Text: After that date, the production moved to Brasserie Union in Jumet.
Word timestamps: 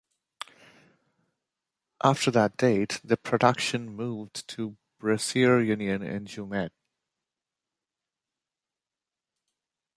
After 2.03 2.31
that 2.31 2.57
date, 2.57 2.99
the 3.03 3.17
production 3.17 3.95
moved 3.95 4.47
to 4.47 4.75
Brasserie 4.97 5.67
Union 5.67 6.01
in 6.01 6.25
Jumet. 6.25 6.71